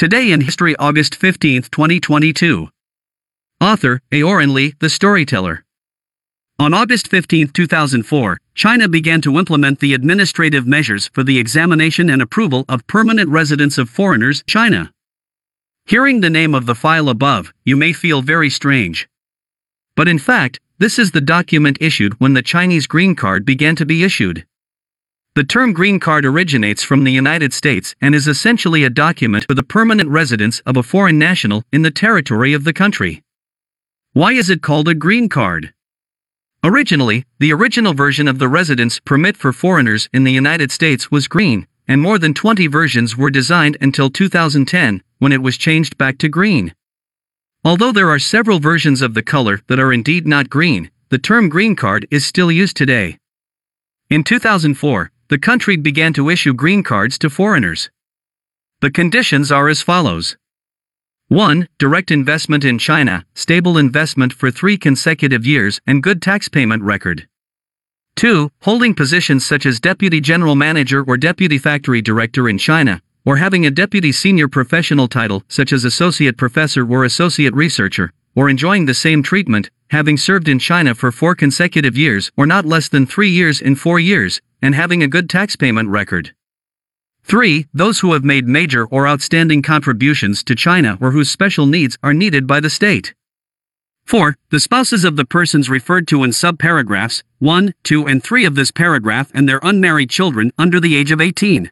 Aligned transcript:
Today 0.00 0.32
in 0.32 0.40
History, 0.40 0.74
August 0.76 1.14
15, 1.14 1.64
2022. 1.64 2.70
Author, 3.60 4.00
Aoran 4.10 4.54
Lee, 4.54 4.72
the 4.78 4.88
storyteller. 4.88 5.62
On 6.58 6.72
August 6.72 7.06
15, 7.08 7.48
2004, 7.48 8.38
China 8.54 8.88
began 8.88 9.20
to 9.20 9.38
implement 9.38 9.80
the 9.80 9.92
administrative 9.92 10.66
measures 10.66 11.10
for 11.12 11.22
the 11.22 11.38
examination 11.38 12.08
and 12.08 12.22
approval 12.22 12.64
of 12.66 12.86
permanent 12.86 13.28
residents 13.28 13.76
of 13.76 13.90
foreigners, 13.90 14.42
China. 14.46 14.90
Hearing 15.84 16.22
the 16.22 16.30
name 16.30 16.54
of 16.54 16.64
the 16.64 16.74
file 16.74 17.10
above, 17.10 17.52
you 17.66 17.76
may 17.76 17.92
feel 17.92 18.22
very 18.22 18.48
strange. 18.48 19.06
But 19.96 20.08
in 20.08 20.18
fact, 20.18 20.60
this 20.78 20.98
is 20.98 21.10
the 21.10 21.20
document 21.20 21.76
issued 21.78 22.18
when 22.18 22.32
the 22.32 22.40
Chinese 22.40 22.86
green 22.86 23.14
card 23.14 23.44
began 23.44 23.76
to 23.76 23.84
be 23.84 24.02
issued. 24.02 24.46
The 25.36 25.44
term 25.44 25.72
green 25.72 26.00
card 26.00 26.26
originates 26.26 26.82
from 26.82 27.04
the 27.04 27.12
United 27.12 27.52
States 27.52 27.94
and 28.00 28.16
is 28.16 28.26
essentially 28.26 28.82
a 28.82 28.90
document 28.90 29.44
for 29.46 29.54
the 29.54 29.62
permanent 29.62 30.10
residence 30.10 30.58
of 30.66 30.76
a 30.76 30.82
foreign 30.82 31.20
national 31.20 31.62
in 31.72 31.82
the 31.82 31.92
territory 31.92 32.52
of 32.52 32.64
the 32.64 32.72
country. 32.72 33.22
Why 34.12 34.32
is 34.32 34.50
it 34.50 34.60
called 34.60 34.88
a 34.88 34.94
green 34.94 35.28
card? 35.28 35.72
Originally, 36.64 37.26
the 37.38 37.52
original 37.52 37.94
version 37.94 38.26
of 38.26 38.40
the 38.40 38.48
residence 38.48 38.98
permit 38.98 39.36
for 39.36 39.52
foreigners 39.52 40.08
in 40.12 40.24
the 40.24 40.32
United 40.32 40.72
States 40.72 41.12
was 41.12 41.28
green, 41.28 41.68
and 41.86 42.02
more 42.02 42.18
than 42.18 42.34
20 42.34 42.66
versions 42.66 43.16
were 43.16 43.30
designed 43.30 43.76
until 43.80 44.10
2010, 44.10 45.00
when 45.20 45.30
it 45.30 45.42
was 45.42 45.56
changed 45.56 45.96
back 45.96 46.18
to 46.18 46.28
green. 46.28 46.74
Although 47.64 47.92
there 47.92 48.10
are 48.10 48.18
several 48.18 48.58
versions 48.58 49.00
of 49.00 49.14
the 49.14 49.22
color 49.22 49.60
that 49.68 49.78
are 49.78 49.92
indeed 49.92 50.26
not 50.26 50.50
green, 50.50 50.90
the 51.10 51.18
term 51.18 51.48
green 51.48 51.76
card 51.76 52.04
is 52.10 52.26
still 52.26 52.50
used 52.50 52.76
today. 52.76 53.16
In 54.10 54.24
2004, 54.24 55.12
the 55.30 55.38
country 55.38 55.76
began 55.76 56.12
to 56.12 56.28
issue 56.28 56.52
green 56.52 56.82
cards 56.82 57.16
to 57.16 57.30
foreigners. 57.30 57.88
The 58.80 58.90
conditions 58.90 59.52
are 59.52 59.68
as 59.68 59.80
follows 59.80 60.36
1. 61.28 61.68
Direct 61.78 62.10
investment 62.10 62.64
in 62.64 62.78
China, 62.78 63.24
stable 63.34 63.78
investment 63.78 64.32
for 64.32 64.50
three 64.50 64.76
consecutive 64.76 65.46
years, 65.46 65.80
and 65.86 66.02
good 66.02 66.20
tax 66.20 66.48
payment 66.48 66.82
record. 66.82 67.28
2. 68.16 68.50
Holding 68.62 68.92
positions 68.92 69.46
such 69.46 69.66
as 69.66 69.78
Deputy 69.78 70.20
General 70.20 70.56
Manager 70.56 71.04
or 71.04 71.16
Deputy 71.16 71.58
Factory 71.58 72.02
Director 72.02 72.48
in 72.48 72.58
China, 72.58 73.00
or 73.24 73.36
having 73.36 73.64
a 73.64 73.70
Deputy 73.70 74.10
Senior 74.10 74.48
Professional 74.48 75.06
title 75.06 75.44
such 75.46 75.72
as 75.72 75.84
Associate 75.84 76.36
Professor 76.36 76.84
or 76.84 77.04
Associate 77.04 77.54
Researcher, 77.54 78.12
or 78.34 78.50
enjoying 78.50 78.86
the 78.86 78.94
same 78.94 79.22
treatment, 79.22 79.70
having 79.90 80.16
served 80.16 80.48
in 80.48 80.58
China 80.58 80.94
for 80.94 81.12
four 81.12 81.34
consecutive 81.34 81.96
years 81.96 82.30
or 82.36 82.46
not 82.46 82.64
less 82.64 82.88
than 82.88 83.06
three 83.06 83.30
years 83.30 83.60
in 83.60 83.74
four 83.76 83.98
years, 84.00 84.40
and 84.62 84.74
having 84.74 85.02
a 85.02 85.08
good 85.08 85.28
tax 85.28 85.56
payment 85.56 85.88
record. 85.88 86.32
3. 87.24 87.66
Those 87.72 88.00
who 88.00 88.12
have 88.12 88.24
made 88.24 88.46
major 88.46 88.86
or 88.86 89.06
outstanding 89.06 89.62
contributions 89.62 90.42
to 90.44 90.54
China 90.54 90.98
or 91.00 91.10
whose 91.10 91.30
special 91.30 91.66
needs 91.66 91.98
are 92.02 92.14
needed 92.14 92.46
by 92.46 92.60
the 92.60 92.70
state. 92.70 93.14
4. 94.06 94.36
The 94.50 94.60
spouses 94.60 95.04
of 95.04 95.16
the 95.16 95.24
persons 95.24 95.70
referred 95.70 96.08
to 96.08 96.24
in 96.24 96.30
subparagraphs 96.30 97.22
1, 97.38 97.74
2, 97.84 98.06
and 98.06 98.22
3 98.22 98.44
of 98.44 98.54
this 98.54 98.70
paragraph 98.70 99.30
and 99.34 99.48
their 99.48 99.60
unmarried 99.62 100.10
children 100.10 100.52
under 100.58 100.80
the 100.80 100.96
age 100.96 101.12
of 101.12 101.20
18. 101.20 101.70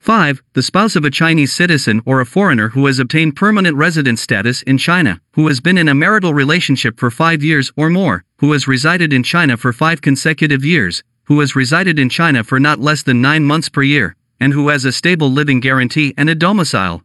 5. 0.00 0.42
The 0.54 0.62
spouse 0.62 0.96
of 0.96 1.04
a 1.04 1.10
Chinese 1.10 1.52
citizen 1.52 2.00
or 2.06 2.22
a 2.22 2.26
foreigner 2.26 2.70
who 2.70 2.86
has 2.86 2.98
obtained 2.98 3.36
permanent 3.36 3.76
residence 3.76 4.22
status 4.22 4.62
in 4.62 4.78
China, 4.78 5.20
who 5.34 5.46
has 5.48 5.60
been 5.60 5.76
in 5.76 5.88
a 5.88 5.94
marital 5.94 6.32
relationship 6.32 6.98
for 6.98 7.10
five 7.10 7.42
years 7.42 7.70
or 7.76 7.90
more, 7.90 8.24
who 8.38 8.52
has 8.52 8.66
resided 8.66 9.12
in 9.12 9.22
China 9.22 9.58
for 9.58 9.74
five 9.74 10.00
consecutive 10.00 10.64
years, 10.64 11.02
who 11.24 11.38
has 11.40 11.54
resided 11.54 11.98
in 11.98 12.08
China 12.08 12.42
for 12.42 12.58
not 12.58 12.80
less 12.80 13.02
than 13.02 13.20
nine 13.20 13.44
months 13.44 13.68
per 13.68 13.82
year, 13.82 14.16
and 14.40 14.54
who 14.54 14.68
has 14.68 14.86
a 14.86 14.92
stable 14.92 15.30
living 15.30 15.60
guarantee 15.60 16.14
and 16.16 16.30
a 16.30 16.34
domicile. 16.34 17.02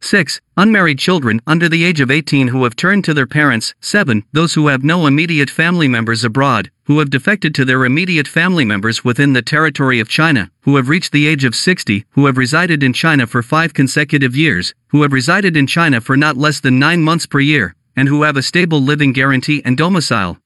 6. 0.00 0.40
Unmarried 0.56 1.00
children 1.00 1.40
under 1.44 1.68
the 1.68 1.84
age 1.84 2.00
of 2.00 2.10
18 2.12 2.48
who 2.48 2.62
have 2.62 2.76
turned 2.76 3.02
to 3.04 3.14
their 3.14 3.26
parents. 3.26 3.74
7. 3.80 4.22
Those 4.32 4.54
who 4.54 4.68
have 4.68 4.84
no 4.84 5.08
immediate 5.08 5.50
family 5.50 5.88
members 5.88 6.22
abroad, 6.22 6.70
who 6.86 7.00
have 7.00 7.10
defected 7.10 7.54
to 7.54 7.64
their 7.64 7.84
immediate 7.84 8.28
family 8.28 8.64
members 8.64 9.04
within 9.04 9.32
the 9.32 9.42
territory 9.42 10.00
of 10.00 10.08
China, 10.08 10.50
who 10.62 10.76
have 10.76 10.88
reached 10.88 11.12
the 11.12 11.26
age 11.26 11.44
of 11.44 11.54
60, 11.54 12.04
who 12.10 12.26
have 12.26 12.38
resided 12.38 12.82
in 12.82 12.92
China 12.92 13.26
for 13.26 13.42
five 13.42 13.74
consecutive 13.74 14.36
years, 14.36 14.74
who 14.88 15.02
have 15.02 15.12
resided 15.12 15.56
in 15.56 15.66
China 15.66 16.00
for 16.00 16.16
not 16.16 16.36
less 16.36 16.60
than 16.60 16.78
nine 16.78 17.02
months 17.02 17.26
per 17.26 17.40
year, 17.40 17.74
and 17.96 18.08
who 18.08 18.22
have 18.22 18.36
a 18.36 18.42
stable 18.42 18.80
living 18.80 19.12
guarantee 19.12 19.62
and 19.64 19.76
domicile. 19.76 20.38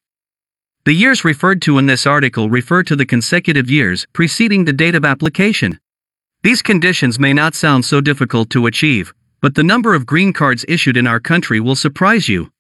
The 0.84 0.94
years 0.94 1.26
referred 1.26 1.60
to 1.62 1.76
in 1.76 1.84
this 1.84 2.06
article 2.06 2.48
refer 2.48 2.82
to 2.84 2.96
the 2.96 3.04
consecutive 3.04 3.70
years 3.70 4.06
preceding 4.14 4.64
the 4.64 4.72
date 4.72 4.94
of 4.94 5.04
application. 5.04 5.78
These 6.42 6.62
conditions 6.62 7.18
may 7.18 7.34
not 7.34 7.54
sound 7.54 7.84
so 7.84 8.00
difficult 8.00 8.48
to 8.50 8.66
achieve, 8.66 9.12
but 9.42 9.56
the 9.56 9.62
number 9.62 9.94
of 9.94 10.06
green 10.06 10.32
cards 10.32 10.64
issued 10.68 10.96
in 10.96 11.06
our 11.06 11.20
country 11.20 11.60
will 11.60 11.76
surprise 11.76 12.30
you. 12.30 12.50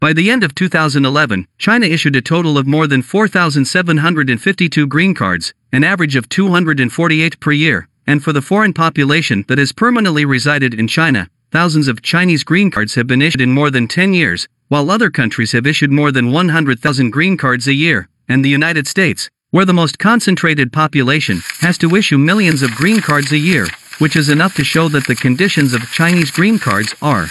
By 0.00 0.14
the 0.14 0.30
end 0.30 0.42
of 0.42 0.54
2011, 0.54 1.46
China 1.58 1.84
issued 1.84 2.16
a 2.16 2.22
total 2.22 2.56
of 2.56 2.66
more 2.66 2.86
than 2.86 3.02
4,752 3.02 4.86
green 4.86 5.12
cards, 5.14 5.52
an 5.72 5.84
average 5.84 6.16
of 6.16 6.26
248 6.30 7.38
per 7.38 7.52
year, 7.52 7.86
and 8.06 8.24
for 8.24 8.32
the 8.32 8.40
foreign 8.40 8.72
population 8.72 9.44
that 9.48 9.58
has 9.58 9.72
permanently 9.72 10.24
resided 10.24 10.72
in 10.72 10.88
China, 10.88 11.28
thousands 11.50 11.86
of 11.86 12.00
Chinese 12.00 12.44
green 12.44 12.70
cards 12.70 12.94
have 12.94 13.06
been 13.06 13.20
issued 13.20 13.42
in 13.42 13.52
more 13.52 13.70
than 13.70 13.86
10 13.86 14.14
years, 14.14 14.48
while 14.68 14.90
other 14.90 15.10
countries 15.10 15.52
have 15.52 15.66
issued 15.66 15.92
more 15.92 16.10
than 16.10 16.32
100,000 16.32 17.10
green 17.10 17.36
cards 17.36 17.68
a 17.68 17.74
year, 17.74 18.08
and 18.26 18.42
the 18.42 18.48
United 18.48 18.88
States, 18.88 19.28
where 19.50 19.66
the 19.66 19.74
most 19.74 19.98
concentrated 19.98 20.72
population, 20.72 21.42
has 21.58 21.76
to 21.76 21.94
issue 21.94 22.16
millions 22.16 22.62
of 22.62 22.70
green 22.70 23.02
cards 23.02 23.32
a 23.32 23.38
year, 23.38 23.66
which 23.98 24.16
is 24.16 24.30
enough 24.30 24.54
to 24.54 24.64
show 24.64 24.88
that 24.88 25.06
the 25.06 25.14
conditions 25.14 25.74
of 25.74 25.92
Chinese 25.92 26.30
green 26.30 26.58
cards 26.58 26.94
are 27.02 27.26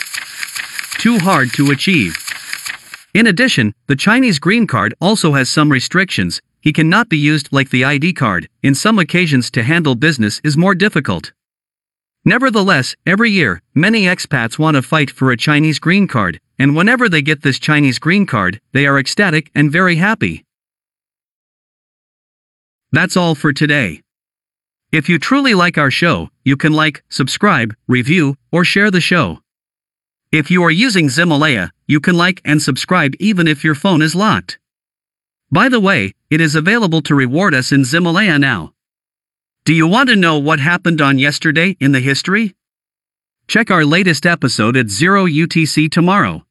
too 1.00 1.18
hard 1.18 1.51
to 1.53 1.72
achieve. 1.72 2.16
In 3.14 3.25
addition, 3.25 3.74
the 3.88 3.96
Chinese 3.96 4.38
green 4.38 4.68
card 4.68 4.94
also 5.02 5.34
has 5.34 5.50
some 5.50 5.72
restrictions. 5.72 6.42
He 6.62 6.72
cannot 6.72 7.09
be 7.09 7.18
used 7.18 7.50
like 7.52 7.72
the 7.72 7.84
ID 7.84 8.14
card. 8.14 8.47
In 8.62 8.75
some 8.75 9.00
occasions 9.00 9.50
to 9.52 9.64
handle 9.64 9.96
business 9.96 10.40
is 10.44 10.56
more 10.56 10.75
difficult. 10.75 11.31
Nevertheless, 12.24 12.96
every 13.08 13.31
year, 13.31 13.62
many 13.74 14.03
expats 14.03 14.59
want 14.59 14.75
to 14.75 14.84
fight 14.84 15.09
for 15.09 15.31
a 15.31 15.38
Chinese 15.38 15.80
green 15.80 16.08
card, 16.08 16.40
and 16.59 16.75
whenever 16.75 17.09
they 17.09 17.24
get 17.24 17.42
this 17.42 17.58
Chinese 17.58 17.98
green 17.98 18.28
card, 18.28 18.62
they 18.74 18.86
are 18.86 19.00
ecstatic 19.00 19.50
and 19.56 19.72
very 19.72 19.96
happy. 19.96 20.46
That's 22.92 23.18
all 23.18 23.34
for 23.34 23.53
today. 23.53 24.02
If 24.92 25.09
you 25.09 25.18
truly 25.18 25.53
like 25.53 25.78
our 25.78 25.92
show, 25.92 26.30
you 26.44 26.58
can 26.58 26.74
like, 26.74 27.03
subscribe, 27.09 27.75
review, 27.88 28.36
or 28.52 28.64
share 28.66 28.92
the 28.92 29.02
show. 29.02 29.40
If 30.32 30.52
you 30.52 30.64
are 30.64 30.70
using 30.70 31.08
Ximalaya, 31.08 31.72
you 31.88 32.00
can 32.00 32.16
like 32.16 32.40
and 32.46 32.62
subscribe 32.62 33.16
even 33.20 33.48
if 33.48 33.64
your 33.64 33.74
phone 33.74 34.04
is 34.04 34.14
locked. 34.14 34.60
By 35.52 35.70
the 35.70 35.80
way, 35.80 36.14
it 36.30 36.40
is 36.40 36.54
available 36.54 37.02
to 37.04 37.16
reward 37.16 37.56
us 37.56 37.72
in 37.72 37.82
Ximalaya 37.82 38.40
now. 38.40 38.74
Do 39.66 39.74
you 39.74 39.88
want 39.88 40.08
to 40.10 40.16
know 40.16 40.38
what 40.38 40.60
happened 40.60 41.02
on 41.02 41.18
yesterday 41.18 41.76
in 41.80 41.94
the 41.94 42.00
history? 42.00 42.56
Check 43.48 43.72
our 43.72 43.84
latest 43.84 44.28
episode 44.28 44.78
at 44.78 44.90
0 44.90 45.26
UTC 45.26 45.90
tomorrow. 45.90 46.46